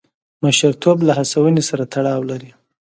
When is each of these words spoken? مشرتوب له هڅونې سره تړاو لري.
مشرتوب 0.43 0.97
له 1.07 1.13
هڅونې 1.19 1.63
سره 1.69 1.83
تړاو 1.93 2.21
لري. 2.29 2.51